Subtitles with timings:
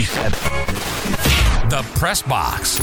[0.00, 2.80] The Press Box.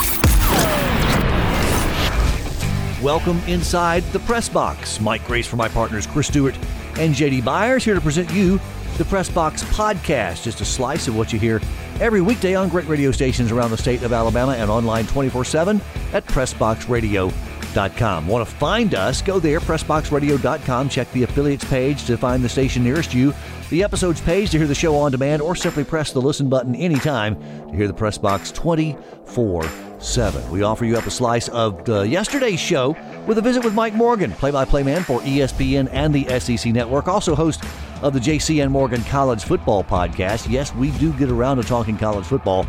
[3.02, 5.02] Welcome inside the Press Box.
[5.02, 6.56] Mike Grace for my partners Chris Stewart
[7.00, 8.60] and JD Byers here to present you
[9.00, 11.60] the Press Box podcast, just a slice of what you hear
[12.00, 15.82] every weekday on great radio stations around the state of Alabama and online 24 7
[16.14, 17.47] at PressBoxRadio.com.
[17.78, 19.22] Want to find us?
[19.22, 20.90] Go there, PressBoxRadio.com.
[20.90, 23.36] Check the affiliates page to find the station nearest you,
[23.70, 26.74] the episodes page to hear the show on demand, or simply press the listen button
[26.74, 27.40] anytime
[27.70, 29.70] to hear the Press Box 24
[30.00, 30.50] 7.
[30.50, 32.98] We offer you up a slice of uh, yesterday's show
[33.28, 36.74] with a visit with Mike Morgan, play by play man for ESPN and the SEC
[36.74, 37.64] Network, also host
[38.02, 40.50] of the JC and Morgan College Football Podcast.
[40.50, 42.66] Yes, we do get around to talking college football,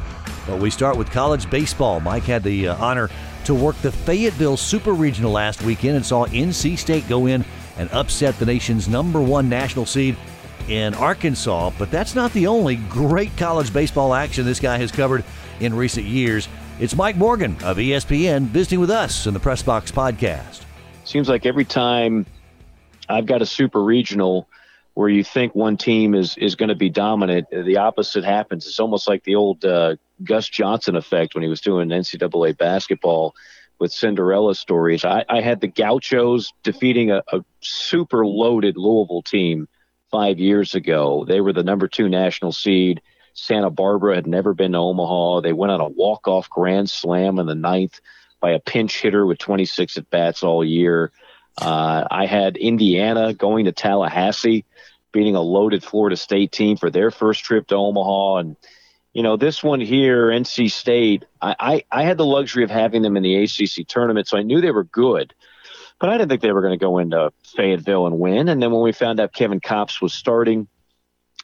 [0.47, 1.98] but we start with college baseball.
[2.00, 3.09] Mike had the uh, honor
[3.48, 7.47] to work the Fayetteville Super Regional last weekend and saw NC State go in
[7.79, 10.19] and upset the nation's number one national seed
[10.69, 11.70] in Arkansas.
[11.79, 15.25] But that's not the only great college baseball action this guy has covered
[15.61, 16.47] in recent years.
[16.79, 20.65] It's Mike Morgan of ESPN visiting with us in the Press Box podcast.
[21.05, 22.27] Seems like every time
[23.09, 24.47] I've got a super regional
[24.92, 28.67] where you think one team is is going to be dominant, the opposite happens.
[28.67, 33.34] It's almost like the old uh, Gus Johnson effect when he was doing NCAA basketball
[33.78, 35.05] with Cinderella stories.
[35.05, 39.69] I, I had the Gauchos defeating a, a super loaded Louisville team
[40.10, 41.25] five years ago.
[41.27, 43.00] They were the number two national seed
[43.38, 45.41] Santa Barbara had never been to Omaha.
[45.41, 48.00] They went on a walk-off grand slam in the ninth
[48.41, 51.12] by a pinch hitter with 26 at bats all year.
[51.60, 54.64] Uh, I had Indiana going to Tallahassee,
[55.12, 58.36] beating a loaded Florida State team for their first trip to Omaha.
[58.38, 58.56] And,
[59.19, 63.02] you know, this one here, NC State, I, I, I had the luxury of having
[63.02, 65.34] them in the ACC tournament, so I knew they were good.
[65.98, 68.48] But I didn't think they were going to go into Fayetteville and win.
[68.48, 70.69] And then when we found out Kevin Kopps was starting,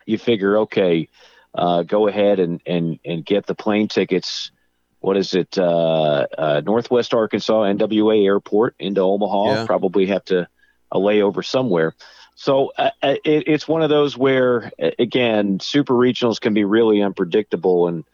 [0.06, 1.08] you figure, okay,
[1.52, 4.52] uh, go ahead and, and, and get the plane tickets.
[5.00, 5.58] What is it?
[5.58, 9.46] Uh, uh, Northwest Arkansas NWA Airport into Omaha.
[9.46, 9.66] Yeah.
[9.66, 10.46] Probably have to
[10.92, 11.96] a layover somewhere.
[12.34, 17.00] So uh, uh, it, it's one of those where, again, super regionals can be really
[17.02, 18.04] unpredictable, and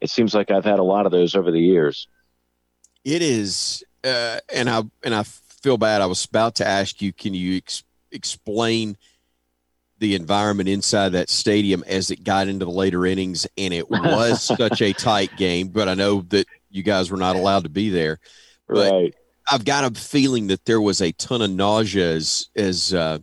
[0.00, 2.06] it seems like I've had a lot of those over the years.
[3.04, 6.02] It is, uh, and I and I feel bad.
[6.02, 8.96] I was about to ask you, can you ex- explain?
[10.00, 14.42] the environment inside that stadium as it got into the later innings, and it was
[14.56, 15.68] such a tight game.
[15.68, 18.18] But I know that you guys were not allowed to be there.
[18.66, 19.14] But right.
[19.50, 23.18] I've got a feeling that there was a ton of nausea as, as uh,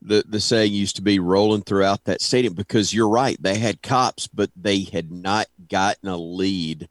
[0.00, 3.36] the the saying used to be rolling throughout that stadium because you're right.
[3.40, 6.88] They had Kopps but they had not gotten a lead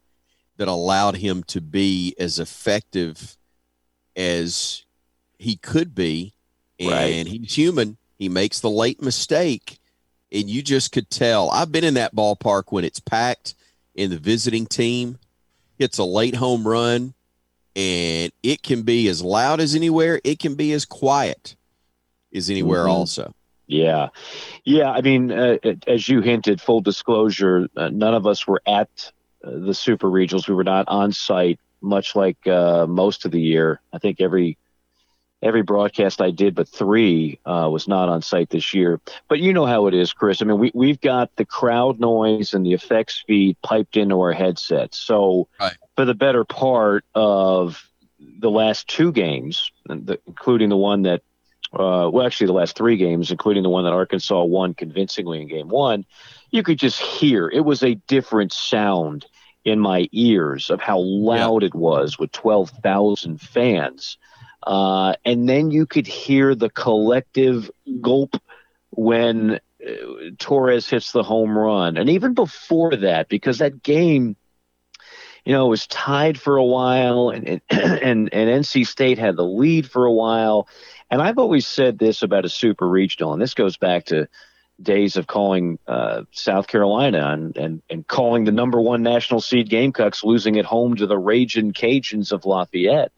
[0.56, 3.36] that allowed him to be as effective
[4.16, 4.84] as
[5.38, 6.34] he could be.
[6.80, 7.26] And right.
[7.26, 9.78] he's human he makes the late mistake,
[10.32, 11.50] and you just could tell.
[11.50, 13.54] I've been in that ballpark when it's packed
[13.96, 15.18] and the visiting team
[15.78, 17.14] hits a late home run,
[17.76, 21.54] and it can be as loud as anywhere, it can be as quiet
[22.38, 22.90] as anywhere, mm-hmm.
[22.90, 23.34] also.
[23.66, 24.08] Yeah.
[24.64, 24.90] Yeah.
[24.90, 29.12] I mean, uh, as you hinted, full disclosure, uh, none of us were at
[29.44, 30.48] uh, the Super Regionals.
[30.48, 33.80] We were not on site, much like uh, most of the year.
[33.92, 34.56] I think every
[35.42, 39.00] every broadcast I did, but three uh, was not on site this year.
[39.28, 40.42] But you know how it is, Chris.
[40.42, 44.32] I mean, we, we've got the crowd noise and the effects feed piped into our
[44.32, 44.98] headsets.
[44.98, 45.76] So right.
[45.94, 47.88] for the better part of
[48.18, 51.22] the last two games, including the one that,
[51.72, 55.48] uh, well, actually the last three games, including the one that Arkansas won convincingly in
[55.48, 56.04] game one,
[56.50, 59.26] you could just hear it was a different sound
[59.64, 61.66] in my ears of how loud yeah.
[61.66, 64.16] it was with 12,000 fans.
[64.66, 67.70] Uh, and then you could hear the collective
[68.00, 68.36] gulp
[68.90, 69.90] when uh,
[70.38, 71.96] Torres hits the home run.
[71.96, 74.36] And even before that, because that game,
[75.44, 79.44] you know, was tied for a while and, and, and, and NC State had the
[79.44, 80.68] lead for a while.
[81.10, 84.28] And I've always said this about a super regional, and this goes back to
[84.80, 89.68] days of calling uh, South Carolina and, and, and calling the number one national seed
[89.68, 93.10] Gamecocks losing at home to the Raging Cajuns of Lafayette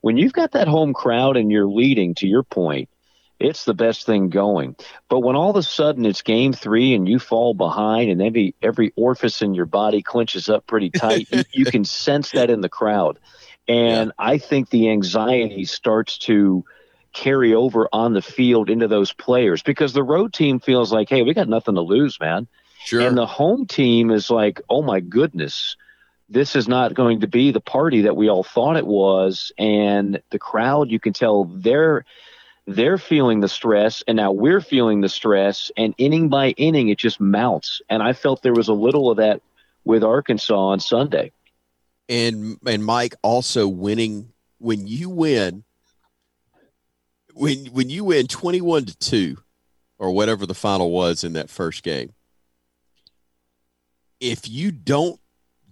[0.00, 2.88] when you've got that home crowd and you're leading, to your point,
[3.38, 4.76] it's the best thing going.
[5.08, 8.54] But when all of a sudden it's game three and you fall behind and every
[8.62, 12.60] every orifice in your body clenches up pretty tight, you, you, can sense that in
[12.60, 13.18] the crowd.
[13.70, 14.24] And yeah.
[14.26, 16.64] I think the anxiety starts to
[17.12, 21.22] carry over on the field into those players because the road team feels like, hey,
[21.22, 22.46] we got nothing to lose, man.
[22.84, 23.00] Sure.
[23.00, 25.76] And the home team is like, oh my goodness
[26.30, 30.20] this is not going to be the party that we all thought it was and
[30.28, 32.04] the crowd you can tell they're
[32.66, 36.98] they're feeling the stress and now we're feeling the stress and inning by inning it
[36.98, 39.40] just mounts and i felt there was a little of that
[39.88, 41.32] with Arkansas on Sunday.
[42.08, 45.64] And and Mike also winning when you win
[47.38, 49.36] when when you win 21 to 2
[49.98, 52.12] or whatever the final was in that first game.
[54.20, 55.20] If you don't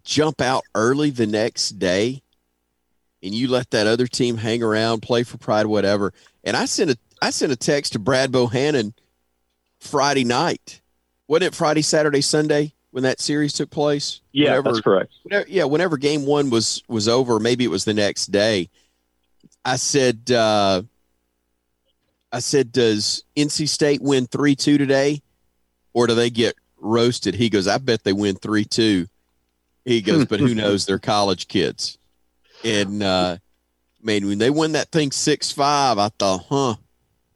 [0.05, 2.23] jump out early the next day
[3.23, 6.13] and you let that other team hang around, play for pride, whatever.
[6.45, 8.93] And I sent a I sent a text to Brad Bohannon
[9.81, 10.81] Friday night.
[11.29, 14.21] Wasn't it Friday, Saturday, Sunday when that series took place?
[14.33, 15.13] Yeah, whenever, that's correct.
[15.25, 18.71] Whenever, yeah, whenever game one was was over, maybe it was the next day.
[19.65, 20.83] I said, uh,
[22.37, 25.23] I said, does NC State win three two today,
[25.95, 27.35] or do they get roasted?
[27.35, 29.07] He goes, I bet they win three two.
[29.87, 30.85] He goes, but who knows?
[30.85, 31.97] They're college kids.
[32.63, 33.39] And uh
[34.03, 36.75] man, when they won that thing six five, I thought, huh.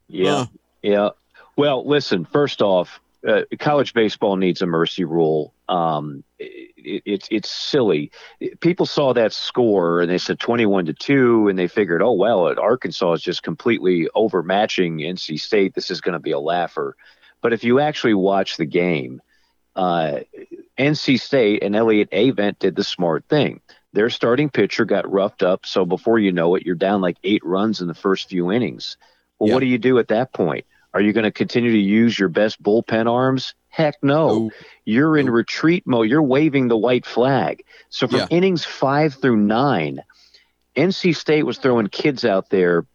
[0.07, 0.35] Yeah.
[0.35, 0.45] Huh.
[0.83, 1.09] Yeah.
[1.55, 5.51] Well, listen, first off, uh, college baseball needs a mercy rule.
[5.71, 8.11] Um, it, it, it's silly.
[8.59, 12.53] People saw that score and they said 21 to 2, and they figured, oh, well,
[12.59, 15.73] Arkansas is just completely overmatching NC State.
[15.73, 16.97] This is going to be a laugher.
[17.41, 19.21] But if you actually watch the game,
[19.73, 20.19] uh,
[20.77, 23.61] NC State and Elliott Avent did the smart thing.
[23.93, 27.45] Their starting pitcher got roughed up, so before you know it, you're down like eight
[27.45, 28.97] runs in the first few innings.
[29.39, 30.65] Well, what do you do at that point?
[30.93, 33.53] Are you going to continue to use your best bullpen arms?
[33.69, 34.29] Heck no.
[34.29, 34.51] Oh.
[34.83, 35.31] You're in oh.
[35.31, 36.09] retreat mode.
[36.09, 37.63] You're waving the white flag.
[37.89, 38.27] So from yeah.
[38.29, 40.03] innings five through nine,
[40.75, 42.85] NC State was throwing kids out there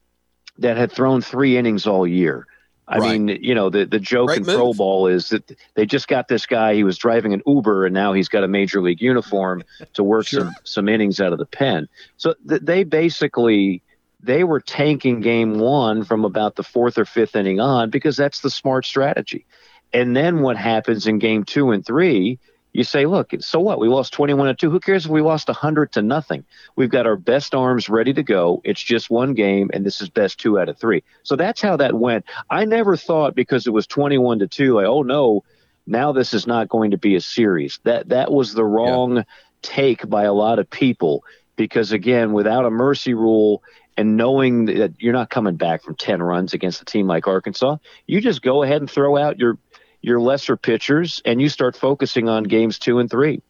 [0.59, 2.47] that had thrown three innings all year.
[2.89, 3.21] I right.
[3.21, 4.55] mean, you know, the, the joke right in move.
[4.55, 6.75] pro ball is that they just got this guy.
[6.75, 9.65] He was driving an Uber, and now he's got a major league uniform
[9.95, 10.43] to work sure.
[10.43, 11.89] some some innings out of the pen.
[12.17, 13.83] So th- they basically
[14.27, 18.41] they were tanking game one from about the fourth or fifth inning on because that's
[18.41, 19.47] the smart strategy.
[19.93, 22.39] And then what happens in game two and three?
[22.77, 23.81] you say, look, so what?
[23.81, 24.71] We lost 21 to 2.
[24.71, 26.45] Who cares if we lost 100 to nothing?
[26.77, 28.61] We've got our best arms ready to go.
[28.65, 31.03] It's just one game, and this is best two out of three.
[31.23, 32.27] So that's how that went.
[32.51, 35.43] I never thought because it was 21 to 2, like, oh no,
[35.87, 37.81] now this is not going to be a series.
[37.85, 39.23] That that was the wrong yeah.
[39.63, 41.25] take by a lot of people
[41.57, 43.63] because again, without a mercy rule
[43.97, 47.77] and knowing that you're not coming back from 10 runs against a team like Arkansas,
[48.07, 49.59] you just go ahead and throw out your
[50.03, 53.43] your lesser pitchers and you start focusing on games two and three.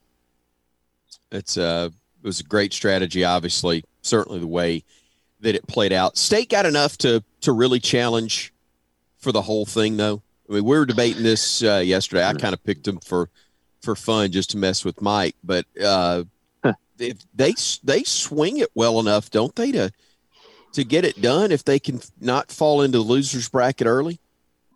[1.30, 1.90] It's uh,
[2.22, 4.84] it was a great strategy, obviously, certainly the way
[5.40, 6.16] that it played out.
[6.16, 8.52] State got enough to to really challenge
[9.18, 10.22] for the whole thing, though.
[10.48, 12.24] I mean, we were debating this uh, yesterday.
[12.24, 13.28] I kind of picked them for
[13.82, 16.24] for fun just to mess with Mike, but uh,
[16.96, 19.90] they they they swing it well enough, don't they, to
[20.76, 24.20] to get it done if they can not fall into the losers bracket early?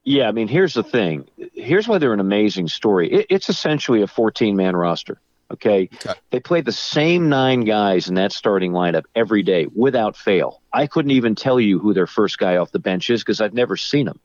[0.05, 1.29] Yeah, I mean, here's the thing.
[1.55, 3.13] Here's why they're an amazing story.
[3.13, 5.21] It, it's essentially a 14 man roster.
[5.53, 5.89] Okay?
[5.95, 6.19] okay.
[6.31, 10.63] They play the same nine guys in that starting lineup every day without fail.
[10.73, 13.55] I couldn't even tell you who their first guy off the bench is because I've
[13.55, 14.21] never seen him.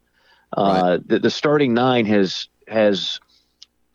[0.56, 0.80] Uh, right.
[0.80, 3.20] Uh, the, the starting nine has has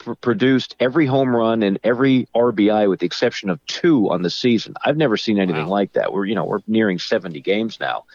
[0.02, 4.30] pr- produced every home run and every RBI with the exception of two on the
[4.30, 4.74] season.
[4.84, 5.72] I've never seen anything wow.
[5.72, 6.12] like that.
[6.12, 8.06] We're you know we're nearing 70 games now.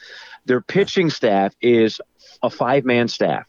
[0.45, 2.01] Their pitching staff is
[2.43, 3.47] a five man staff.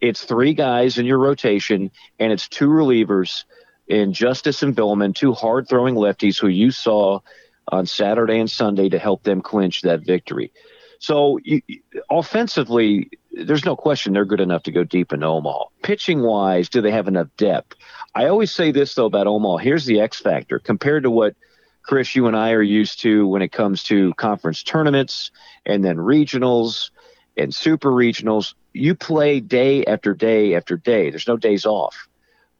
[0.00, 3.44] It's three guys in your rotation, and it's two relievers
[3.88, 7.20] in Justice and Villaman, two hard throwing lefties who you saw
[7.66, 10.52] on Saturday and Sunday to help them clinch that victory.
[10.98, 11.62] So you,
[12.10, 15.64] offensively, there's no question they're good enough to go deep in Omaha.
[15.82, 17.76] Pitching wise, do they have enough depth?
[18.14, 19.58] I always say this though about Omaha.
[19.58, 21.36] Here's the X factor compared to what
[21.82, 25.30] Chris, you and I are used to when it comes to conference tournaments
[25.64, 26.90] and then regionals
[27.36, 31.10] and super regionals you play day after day after day.
[31.10, 32.08] There's no days off.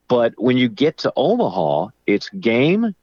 [0.07, 2.95] But when you get to Omaha, it's game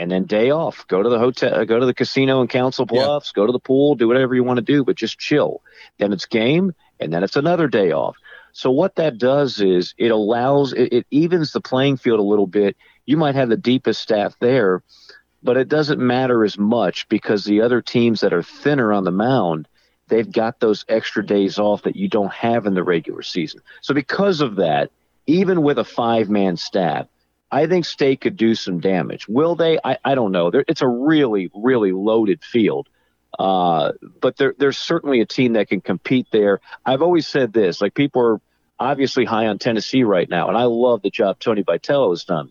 [0.00, 0.86] and then day off.
[0.88, 3.42] Go to the hotel, go to the casino in Council Bluffs, yeah.
[3.42, 5.60] go to the pool, do whatever you want to do, but just chill.
[5.98, 8.16] Then it's game and then it's another day off.
[8.52, 12.46] So what that does is it allows it, it evens the playing field a little
[12.46, 12.78] bit.
[13.04, 14.82] You might have the deepest staff there,
[15.42, 19.12] but it doesn't matter as much because the other teams that are thinner on the
[19.12, 19.68] mound
[20.08, 23.60] they've got those extra days off that you don't have in the regular season.
[23.80, 24.90] So because of that,
[25.26, 27.06] even with a five man staff,
[27.50, 29.26] I think State could do some damage.
[29.28, 29.78] Will they?
[29.82, 30.50] I, I don't know.
[30.50, 32.88] They're, it's a really, really loaded field.
[33.38, 36.60] Uh, but there, there's certainly a team that can compete there.
[36.84, 38.40] I've always said this, like people are
[38.78, 42.50] obviously high on Tennessee right now, and I love the job Tony Vitello has done.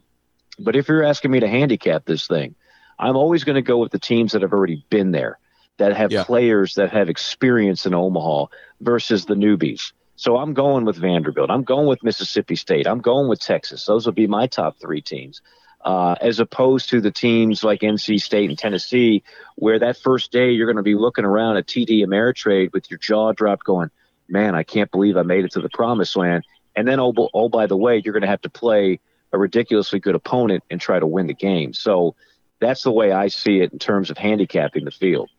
[0.58, 2.56] But if you're asking me to handicap this thing,
[2.98, 5.40] I'm always going to go with the teams that have already been there
[5.78, 6.24] that have yeah.
[6.24, 8.48] players that have experience in Omaha
[8.82, 9.94] versus the newbies.
[10.20, 11.50] So I'm going with Vanderbilt.
[11.50, 12.88] I'm going with Mississippi State.
[12.88, 13.86] I'm going with Texas.
[13.86, 15.42] Those will be my top three teams.
[15.86, 19.24] uh, as opposed to the teams like NC State and Tennessee,
[19.56, 22.98] where that first day you're going to be looking around at TD Ameritrade with your
[22.98, 23.90] jaw dropped, going,
[24.28, 26.44] "Man, I can't believe I made it to the promised land."
[26.76, 29.00] And then, oh, oh by the way, you're going to have to play
[29.32, 31.74] a ridiculously good opponent and try to win the game.
[31.74, 32.16] So
[32.60, 35.30] that's the way I see it in terms of handicapping the field.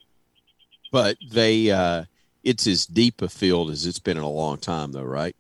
[0.91, 2.05] But they, uh,
[2.45, 5.35] it's as deep a field as it's been in a long time, though, right?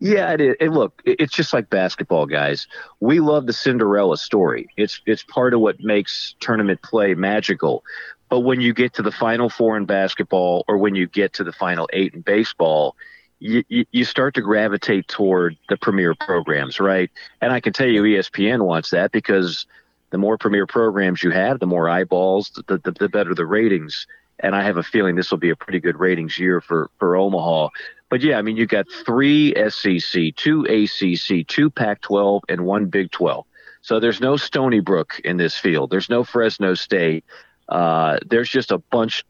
[0.00, 0.56] Yeah, it is.
[0.60, 2.66] And look, it's just like basketball, guys.
[3.00, 4.68] We love the Cinderella story.
[4.76, 7.84] It's it's part of what makes tournament play magical.
[8.28, 11.44] But when you get to the Final Four in basketball, or when you get to
[11.44, 12.96] the Final Eight in baseball,
[13.42, 17.10] you, you start to gravitate toward the premier programs, right?
[17.40, 19.66] And I can tell you, ESPN wants that because
[20.10, 24.06] the more premier programs you have, the more eyeballs, the, the, the better the ratings.
[24.42, 27.16] And I have a feeling this will be a pretty good ratings year for, for
[27.16, 27.68] Omaha.
[28.10, 32.86] But yeah, I mean, you got three SEC, two ACC, two Pac 12, and one
[32.86, 33.46] Big 12.
[33.80, 35.90] So there's no Stony Brook in this field.
[35.90, 37.24] There's no Fresno State.
[37.68, 39.24] Uh, there's just a bunch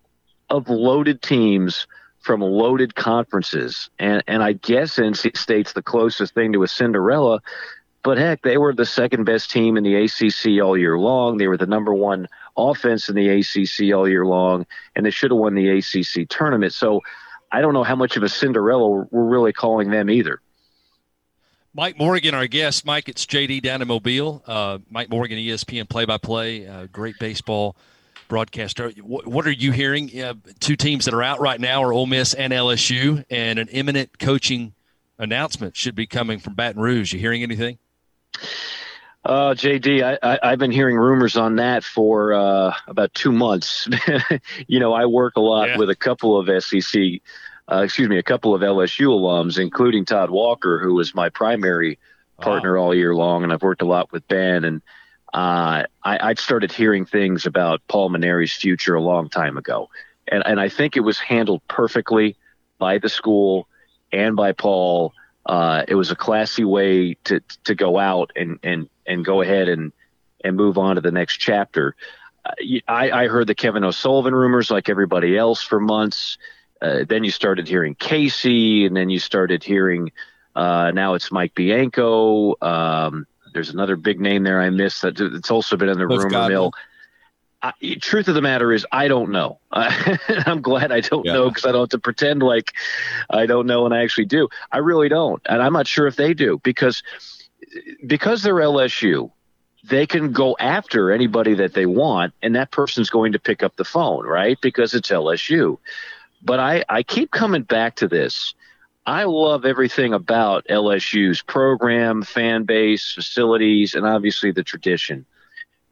[0.51, 1.87] of loaded teams
[2.21, 3.91] from loaded conferences.
[3.99, 7.41] And, and I guess NC State's the closest thing to a Cinderella.
[8.03, 11.37] But heck, they were the second best team in the ACC all year long.
[11.37, 15.31] They were the number one offense in the ACC all year long, and they should
[15.31, 16.73] have won the ACC tournament.
[16.73, 17.01] So
[17.51, 20.41] I don't know how much of a Cinderella we're really calling them either.
[21.75, 22.85] Mike Morgan, our guest.
[22.85, 24.43] Mike, it's JD down in Mobile.
[24.47, 27.77] Uh, Mike Morgan, ESPN play-by-play, uh, great baseball
[28.29, 28.91] broadcaster.
[29.03, 30.11] What, what are you hearing?
[30.21, 33.69] Uh, two teams that are out right now are Ole Miss and LSU, and an
[33.69, 34.75] imminent coaching
[35.19, 37.13] announcement should be coming from Baton Rouge.
[37.15, 37.79] You hearing anything?
[39.25, 43.89] Uh, JD, I, I, have been hearing rumors on that for uh, about two months.
[44.67, 45.79] you know, I work a lot yeah.
[45.79, 47.01] with a couple of SEC,
[47.71, 52.01] uh, excuse me, a couple of LSU alums, including Todd Walker, who was my primary
[52.41, 52.87] partner wow.
[52.87, 54.65] all year long, and I've worked a lot with Ben.
[54.65, 54.83] And
[55.33, 59.89] uh, I, I started hearing things about Paul Mainieri's future a long time ago,
[60.27, 62.37] and and I think it was handled perfectly
[62.79, 63.69] by the school
[64.13, 65.15] and by Paul.
[65.45, 69.69] Uh, it was a classy way to to go out and and and go ahead
[69.69, 69.93] and
[70.45, 71.97] and move on to the next chapter.
[72.45, 72.53] Uh,
[72.89, 76.39] I, I heard the Kevin O'Sullivan rumors like everybody else for months.
[76.81, 80.11] Uh, then you started hearing Casey, and then you started hearing
[80.55, 82.57] uh, now it's Mike Bianco.
[82.61, 86.29] Um, there's another big name there I missed that it's also been in the rumor
[86.29, 86.53] Godwin.
[86.53, 86.73] mill.
[87.63, 89.59] I, truth of the matter is, I don't know.
[89.73, 91.35] I'm glad I don't yeah.
[91.35, 92.73] know because I don't have to pretend like
[93.31, 94.49] I don't know and I actually do.
[94.71, 97.03] I really don't, and I'm not sure if they do because
[98.07, 99.31] because they're LSU.
[99.85, 103.75] They can go after anybody that they want, and that person's going to pick up
[103.77, 104.57] the phone, right?
[104.61, 105.79] Because it's LSU.
[106.41, 108.55] But I, I keep coming back to this.
[109.07, 115.27] I love everything about LSU's program, fan base, facilities, and obviously the tradition.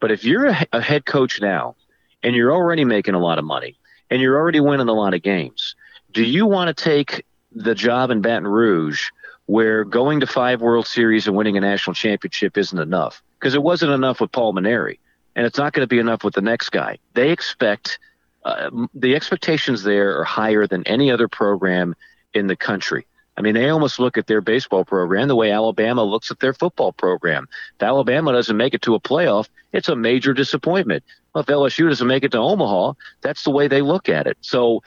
[0.00, 1.76] But if you're a, a head coach now
[2.22, 3.76] and you're already making a lot of money
[4.10, 5.76] and you're already winning a lot of games,
[6.12, 9.10] do you want to take the job in Baton Rouge
[9.46, 13.22] where going to five World Series and winning a national championship isn't enough?
[13.38, 14.98] Because it wasn't enough with Paul Mainieri,
[15.34, 16.98] and it's not going to be enough with the next guy.
[17.14, 17.98] They expect
[18.44, 21.94] uh, the expectations there are higher than any other program
[22.34, 23.06] in the country.
[23.40, 26.52] I mean, they almost look at their baseball program the way Alabama looks at their
[26.52, 27.48] football program.
[27.76, 31.02] If Alabama doesn't make it to a playoff, it's a major disappointment.
[31.34, 32.92] If LSU doesn't make it to Omaha,
[33.22, 34.36] that's the way they look at it.
[34.42, 34.82] So,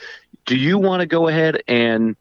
[0.46, 2.16] do you want to go ahead and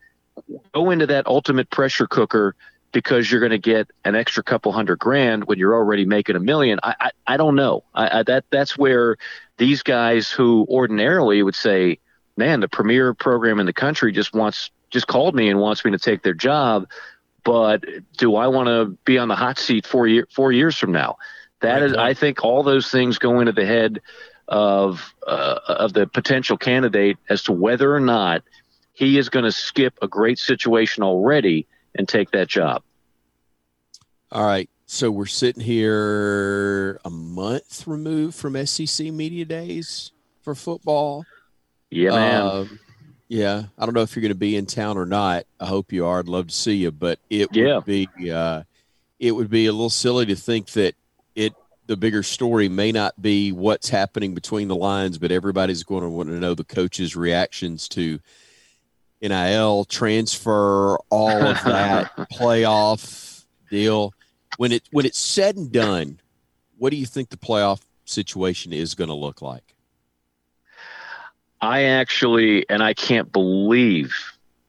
[0.73, 2.55] go into that ultimate pressure cooker
[2.93, 6.41] because you're going to get an extra couple hundred grand when you're already making a
[6.41, 6.81] million?
[6.83, 7.85] I I, I don't know.
[7.95, 9.19] I, I, that that's where
[9.59, 11.99] these guys who ordinarily would say,
[12.39, 15.91] "Man, the premier program in the country just wants just called me and wants me
[15.91, 16.87] to take their job.
[17.45, 17.85] But
[18.17, 21.17] do I want to be on the hot seat four year four years from now?
[21.61, 24.01] That right, is, I think, all those things go into the head
[24.47, 28.43] of uh, of the potential candidate as to whether or not
[28.93, 32.83] he is going to skip a great situation already and take that job.
[34.31, 34.69] All right.
[34.87, 41.25] So we're sitting here a month removed from SEC media days for football.
[41.91, 42.43] Yeah, man.
[42.43, 42.81] Um,
[43.33, 45.47] yeah, I don't know if you're going to be in town or not.
[45.59, 46.19] I hope you are.
[46.19, 47.77] I'd love to see you, but it yeah.
[47.77, 48.65] would be uh,
[49.19, 50.95] it would be a little silly to think that
[51.35, 51.55] it
[51.87, 56.11] the bigger story may not be what's happening between the lines, but everybody's going to
[56.11, 58.21] want to know the coach's reactions to
[59.23, 64.13] NIL transfer, all of that playoff deal.
[64.59, 66.21] When it when it's said and done,
[66.77, 69.75] what do you think the playoff situation is going to look like?
[71.63, 74.13] I actually, and I can't believe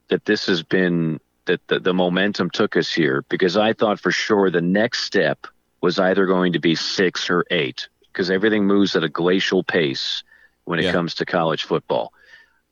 [0.10, 4.12] that this has been that the, the momentum took us here because I thought for
[4.12, 5.48] sure the next step
[5.82, 10.24] was either going to be six or eight because everything moves at a glacial pace
[10.66, 10.92] when it Yeah.
[10.94, 12.14] comes to college football.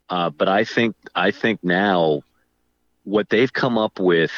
[0.10, 2.22] Uh, but I think I think now
[3.04, 4.32] what they've come up with,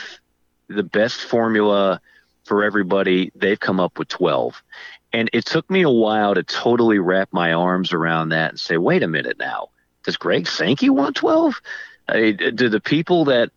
[0.68, 2.00] the best formula
[2.46, 4.64] for everybody, they've come up with 12.
[5.14, 8.78] And it took me a while to totally wrap my arms around that and say,
[8.78, 9.70] wait a minute now,
[10.04, 11.62] does Greg Sankey want 12?
[12.10, 13.52] I do the people that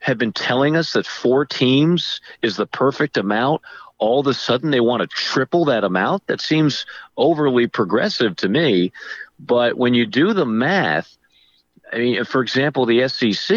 [0.00, 3.62] have been telling us that four teams is the perfect amount,
[3.98, 6.26] all of a sudden they want to triple that amount?
[6.26, 6.84] That seems
[7.16, 8.92] overly progressive to me.
[9.38, 11.16] But when you do the math,
[11.92, 13.56] I mean, for example, the SEC,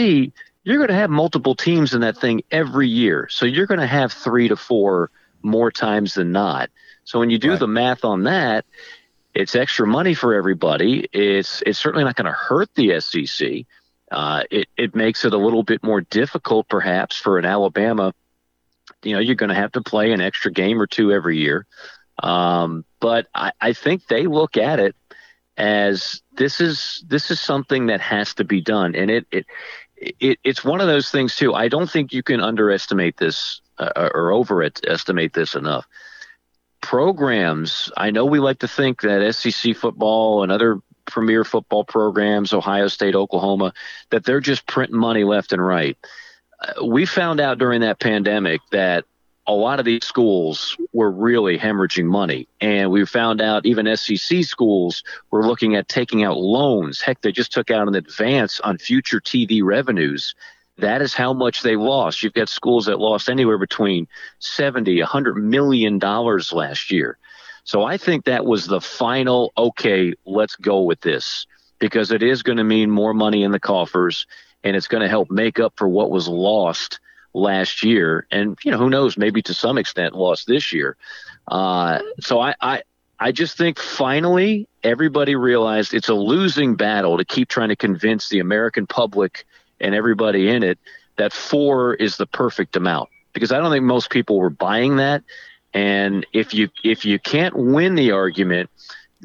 [0.64, 3.28] you're going to have multiple teams in that thing every year.
[3.30, 5.12] So you're going to have three to four
[5.42, 6.70] more times than not.
[7.08, 7.60] So when you do Right.
[7.60, 8.66] the math on that,
[9.34, 11.08] it's extra money for everybody.
[11.14, 13.66] It's it's certainly not going to hurt the SEC.
[14.12, 18.14] Uh, it it makes it a little bit more difficult, perhaps, for an Alabama.
[19.04, 21.66] You know, you're going to have to play an extra game or two every year.
[22.22, 24.94] Um, but I, I think they look at it
[25.56, 29.46] as this is this is something that has to be done, and it it,
[30.20, 31.54] it it's one of those things too.
[31.54, 35.88] I don't think you can underestimate this uh, or overestimate this enough.
[36.88, 42.54] Programs, I know we like to think that SEC football and other premier football programs,
[42.54, 43.74] Ohio State, Oklahoma,
[44.10, 45.98] that they're just printing money left and right.
[46.62, 49.04] Uh, we found out during that pandemic that
[49.48, 52.48] a lot of these schools were really hemorrhaging money.
[52.62, 57.02] And we found out even SEC schools were looking at taking out loans.
[57.02, 60.36] Heck, they just took out an advance on future TV revenues.
[60.78, 62.22] That is how much they lost.
[62.22, 64.08] You've got schools that lost anywhere between
[64.40, 67.18] 70, 100 million dollars last year.
[67.64, 71.48] So I think that was the final, okay, let's go with this
[71.80, 74.26] because it is going to mean more money in the coffers
[74.64, 77.00] and it's going to help make up for what was lost
[77.34, 78.26] last year.
[78.32, 80.96] And, you know, who knows, maybe to some extent lost this year.
[81.48, 82.84] Uh, so I, I,
[83.20, 88.30] I just think finally everybody realized it's a losing battle to keep trying to convince
[88.30, 89.46] the American public
[89.80, 90.80] and everybody in it
[91.18, 95.24] that four is the perfect amount because I don't think most people were buying that.
[95.74, 98.70] And if you if you can't win the argument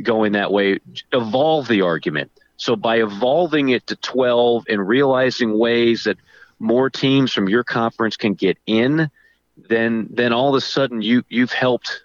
[0.03, 0.81] going that way,
[1.13, 2.31] evolve the argument.
[2.57, 6.17] So by evolving it to 12 and realizing ways that
[6.59, 9.11] more teams from your conference can get in,
[9.57, 12.05] then then all of a sudden you you've helped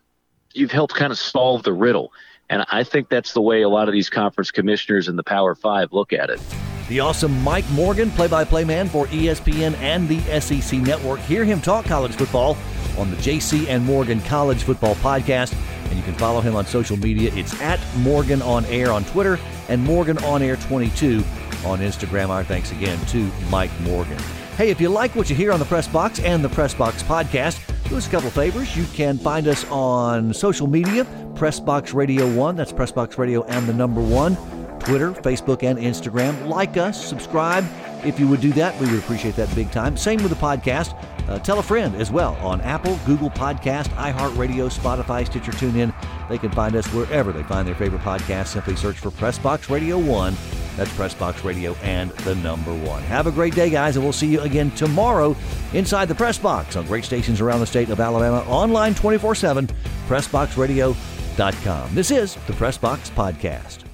[0.53, 2.11] you've helped kind of solve the riddle.
[2.49, 5.55] And I think that's the way a lot of these conference commissioners in the Power
[5.55, 6.39] Five look at it.
[6.89, 11.19] The awesome Mike Morgan, play by play man for ESPN and the SEC Network.
[11.21, 12.55] Hear him talk college football
[12.97, 15.53] on the JC and Morgan College Football Podcast.
[15.89, 17.31] And you can follow him on social media.
[17.35, 21.23] It's at Morgan On Air on Twitter and Morgan On Air 22
[21.65, 22.29] on Instagram.
[22.29, 24.17] Our thanks again to Mike Morgan.
[24.55, 27.03] Hey, if you like what you hear on the Press Box and the Press Box
[27.03, 28.77] Podcast, do us a couple favors.
[28.77, 31.03] You can find us on social media,
[31.35, 32.55] Pressbox Radio 1.
[32.55, 34.37] That's Pressbox Radio and the number one.
[34.79, 36.47] Twitter, Facebook, and Instagram.
[36.47, 37.65] Like us, subscribe.
[38.05, 39.97] If you would do that, we would appreciate that big time.
[39.97, 40.95] Same with the podcast.
[41.27, 45.93] Uh, tell a friend as well on Apple, Google Podcast, iHeartRadio, Spotify, Stitcher, TuneIn.
[46.29, 48.47] They can find us wherever they find their favorite podcast.
[48.47, 50.35] Simply search for Pressbox Radio 1.
[50.77, 53.01] That's Pressbox Radio and the number one.
[53.03, 55.35] Have a great day, guys, and we'll see you again tomorrow
[55.73, 59.67] inside the Press Box on great stations around the state of Alabama, online 24 7,
[60.07, 61.95] PressBoxRadio.com.
[61.95, 63.86] This is the Press Box Podcast.